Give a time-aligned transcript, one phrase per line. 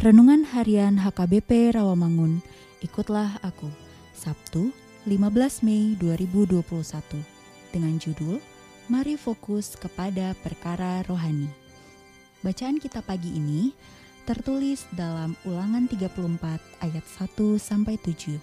[0.00, 2.40] Renungan Harian HKBP Rawamangun,
[2.80, 3.68] ikutlah aku.
[4.16, 4.72] Sabtu,
[5.04, 7.20] 15 Mei 2021.
[7.68, 8.40] Dengan judul
[8.88, 11.52] Mari fokus kepada perkara rohani.
[12.40, 13.76] Bacaan kita pagi ini
[14.24, 18.40] tertulis dalam Ulangan 34 ayat 1 sampai 7.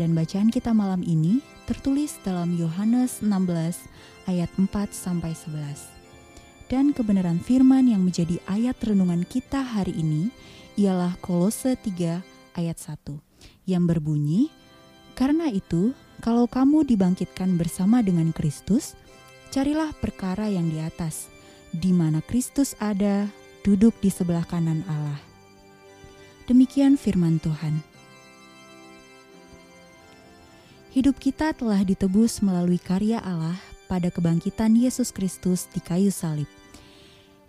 [0.00, 3.76] Dan bacaan kita malam ini tertulis dalam Yohanes 16
[4.24, 6.01] ayat 4 sampai 11.
[6.72, 10.32] Dan kebenaran firman yang menjadi ayat renungan kita hari ini
[10.80, 12.24] ialah Kolose 3
[12.56, 13.12] ayat 1
[13.68, 14.48] yang berbunyi,
[15.12, 15.92] Karena itu,
[16.24, 18.96] kalau kamu dibangkitkan bersama dengan Kristus,
[19.52, 21.28] carilah perkara yang di atas,
[21.76, 23.28] di mana Kristus ada,
[23.60, 25.20] duduk di sebelah kanan Allah.
[26.48, 27.84] Demikian firman Tuhan.
[30.96, 33.60] Hidup kita telah ditebus melalui karya Allah
[33.92, 36.61] pada kebangkitan Yesus Kristus di kayu salib.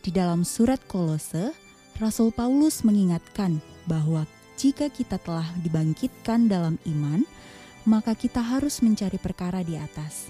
[0.04, 1.56] Di dalam surat Kolose,
[1.96, 4.28] Rasul Paulus mengingatkan bahwa
[4.60, 7.24] jika kita telah dibangkitkan dalam iman,
[7.88, 10.28] maka kita harus mencari perkara di atas.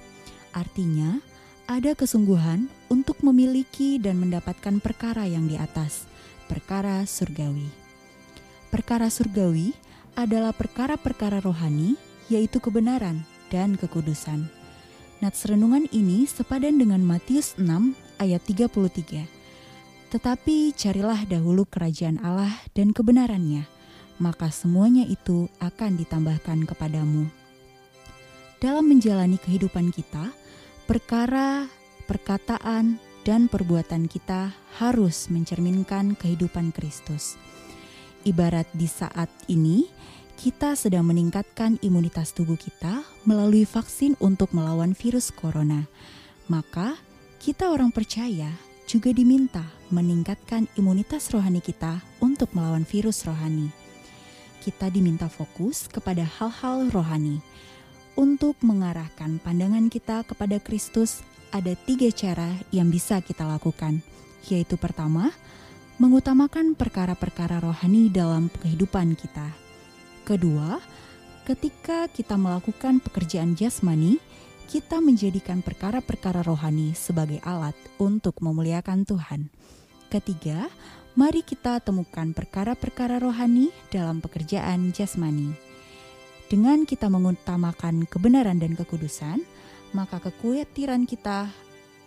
[0.53, 1.17] Artinya,
[1.65, 6.05] ada kesungguhan untuk memiliki dan mendapatkan perkara yang di atas,
[6.45, 7.65] perkara surgawi.
[8.69, 9.73] Perkara surgawi
[10.13, 11.97] adalah perkara-perkara rohani,
[12.29, 14.45] yaitu kebenaran dan kekudusan.
[15.17, 19.42] Nats renungan ini sepadan dengan Matius 6 ayat 33
[20.13, 23.65] tetapi carilah dahulu kerajaan Allah dan kebenarannya,
[24.21, 27.25] maka semuanya itu akan ditambahkan kepadamu.
[28.61, 30.29] Dalam menjalani kehidupan kita,
[30.85, 31.65] perkara,
[32.05, 37.33] perkataan, dan perbuatan kita harus mencerminkan kehidupan Kristus.
[38.21, 39.89] Ibarat di saat ini,
[40.37, 45.89] kita sedang meningkatkan imunitas tubuh kita melalui vaksin untuk melawan virus corona.
[46.51, 47.01] Maka,
[47.41, 48.51] kita orang percaya
[48.85, 49.63] juga diminta
[49.93, 53.69] meningkatkan imunitas rohani kita untuk melawan virus rohani.
[54.65, 57.37] Kita diminta fokus kepada hal-hal rohani.
[58.17, 61.21] Untuk mengarahkan pandangan kita kepada Kristus,
[61.53, 64.01] ada tiga cara yang bisa kita lakukan,
[64.49, 65.29] yaitu pertama,
[66.01, 69.53] mengutamakan perkara-perkara rohani dalam kehidupan kita.
[70.25, 70.81] Kedua,
[71.45, 74.17] ketika kita melakukan pekerjaan jasmani,
[74.73, 79.53] kita menjadikan perkara-perkara rohani sebagai alat untuk memuliakan Tuhan.
[80.13, 80.69] Ketiga,
[81.17, 85.57] mari kita temukan perkara-perkara rohani dalam pekerjaan jasmani.
[86.53, 89.41] Dengan kita mengutamakan kebenaran dan kekudusan,
[89.89, 91.49] maka kekhawatiran kita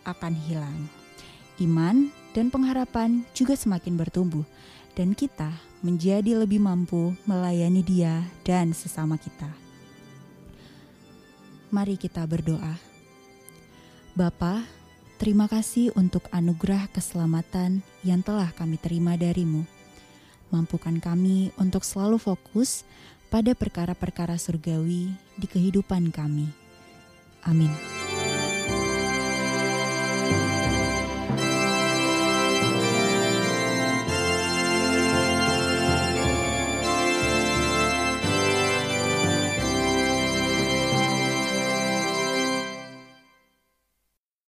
[0.06, 0.86] akan hilang.
[1.58, 4.46] Iman dan pengharapan juga semakin bertumbuh,
[4.94, 5.50] dan kita
[5.82, 9.50] menjadi lebih mampu melayani Dia dan sesama kita.
[11.74, 12.78] Mari kita berdoa.
[14.14, 14.62] Bapa,
[15.16, 19.64] terima kasih untuk anugerah keselamatan yang telah kami terima darimu.
[20.52, 22.86] Mampukan kami untuk selalu fokus
[23.26, 26.46] pada perkara-perkara surgawi di kehidupan kami.
[27.42, 27.95] Amin.